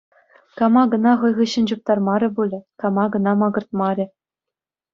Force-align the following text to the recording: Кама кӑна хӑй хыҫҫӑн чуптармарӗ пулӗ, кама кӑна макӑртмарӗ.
Кама 0.61 0.83
кӑна 0.93 1.13
хӑй 1.23 1.33
хыҫҫӑн 1.41 1.63
чуптармарӗ 1.73 2.29
пулӗ, 2.39 2.59
кама 2.85 3.05
кӑна 3.17 3.33
макӑртмарӗ. 3.45 4.05